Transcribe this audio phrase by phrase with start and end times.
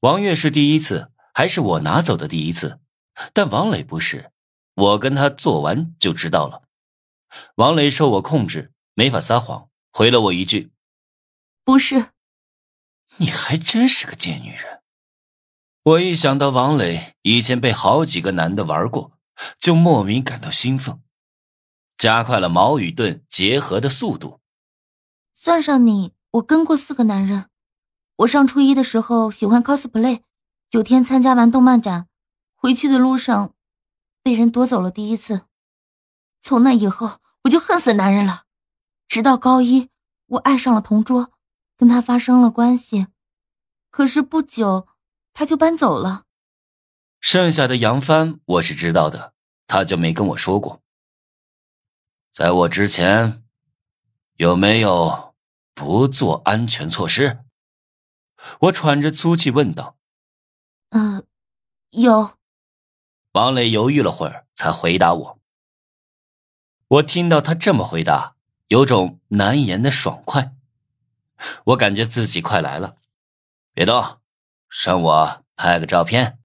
[0.00, 2.80] 王月是第一次，还是我拿走的第一次？
[3.32, 4.30] 但王磊不是，
[4.74, 6.64] 我跟他做完就知道了。
[7.56, 10.72] 王磊受我控制，没法撒谎，回了我一句
[11.64, 12.10] ：“不是。”
[13.18, 14.82] 你还真是个贱女人！
[15.82, 19.18] 我一想到王磊以前被好几个男的玩过，
[19.58, 21.00] 就莫名感到兴奋，
[21.96, 24.40] 加快了矛与盾结合的速度。
[25.32, 27.48] 算上你，我跟过四个男人。
[28.16, 30.22] 我上初一的时候喜欢 cosplay，
[30.70, 32.08] 有天参加完动漫展，
[32.54, 33.54] 回去的路上
[34.22, 35.42] 被人夺走了第一次。
[36.40, 38.44] 从那以后，我就恨死男人了。
[39.08, 39.90] 直到高一，
[40.26, 41.32] 我爱上了同桌，
[41.76, 43.06] 跟他发生了关系。
[43.90, 44.88] 可是不久。
[45.38, 46.24] 他就搬走了。
[47.20, 49.34] 剩下的杨帆我是知道的，
[49.66, 50.80] 他就没跟我说过。
[52.32, 53.44] 在我之前，
[54.36, 55.34] 有没有
[55.74, 57.44] 不做安全措施？
[58.60, 59.96] 我喘着粗气问道。
[60.90, 61.22] 呃，
[61.90, 62.36] 有。
[63.32, 65.38] 王磊犹豫了会儿，才回答我。
[66.88, 68.36] 我听到他这么回答，
[68.68, 70.54] 有种难言的爽快。
[71.64, 72.96] 我感觉自己快来了。
[73.74, 74.18] 别动。
[74.84, 76.38] 让我拍个照片。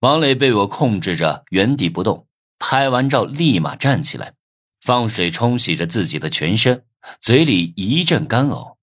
[0.00, 4.34] 王磊被我控制着原地不动，拍完照立马站起来，
[4.80, 6.86] 放水冲洗着自己的全身，
[7.20, 8.76] 嘴里一阵干呕。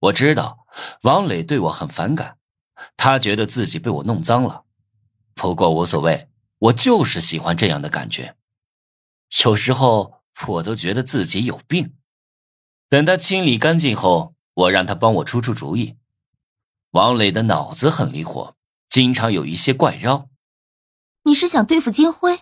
[0.00, 0.61] 我知道
[1.02, 2.38] 王磊对我很反感，
[2.96, 4.64] 他觉得自己被我弄脏了。
[5.34, 8.36] 不过无所谓，我就是喜欢这样的感觉。
[9.44, 11.94] 有时候我都觉得自己有病。
[12.88, 15.96] 等他清理干净后，我让他帮我出出主意。
[16.90, 18.54] 王磊的脑子很灵活，
[18.88, 20.28] 经常有一些怪招。
[21.24, 22.40] 你是想对付金辉？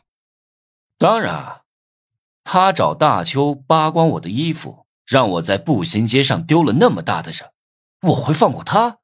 [0.99, 1.63] 当然，
[2.43, 7.53] 他找大秋扒光我的衣服，让我在步行街上丢了那么大的人，
[8.03, 8.99] 我会放过他？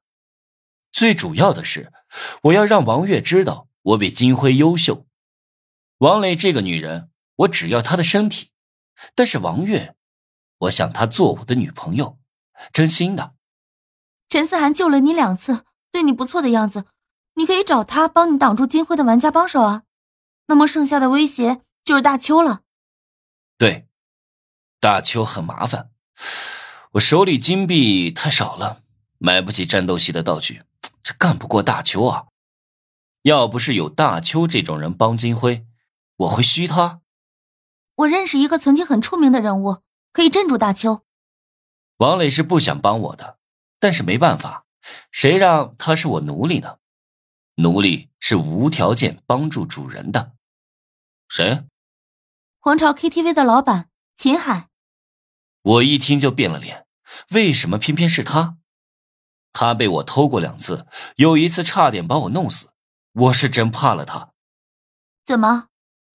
[0.91, 1.91] 最主要的是，
[2.43, 5.05] 我要让王月知道我比金辉优秀。
[5.99, 8.51] 王磊这个女人，我只要她的身体，
[9.13, 9.95] 但是王月，
[10.59, 12.17] 我想她做我的女朋友，
[12.73, 13.35] 真心的。
[14.29, 16.85] 陈思涵救了你两次，对你不错的样子，
[17.35, 19.83] 你可以找他帮你挡住金辉的玩家帮手啊。
[20.47, 22.61] 那么剩下的威胁就是大邱了。
[23.57, 23.87] 对，
[24.79, 25.91] 大邱很麻烦，
[26.93, 28.81] 我手里金币太少了，
[29.17, 30.63] 买不起战斗系的道具，
[31.01, 32.27] 这干不过大邱啊。
[33.23, 35.65] 要不是有大邱这种人帮金辉，
[36.17, 37.01] 我会虚他。
[37.95, 39.81] 我认识一个曾经很出名的人物，
[40.13, 41.03] 可以镇住大邱。
[41.97, 43.37] 王磊是不想帮我的。
[43.79, 44.65] 但是没办法，
[45.11, 46.79] 谁让他是我奴隶呢？
[47.57, 50.33] 奴隶是无条件帮助主人的。
[51.27, 51.63] 谁？
[52.59, 54.69] 皇朝 KTV 的老板秦海。
[55.61, 56.87] 我一听就变了脸，
[57.29, 58.57] 为什么偏偏是他？
[59.59, 60.85] 他被我偷过两次，
[61.15, 62.69] 有一次差点把我弄死，
[63.13, 64.29] 我是真怕了他。
[65.25, 65.69] 怎么，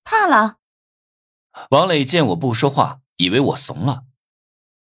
[0.04, 0.58] 怕了？
[1.70, 4.04] 王磊见我不说话，以为我怂了，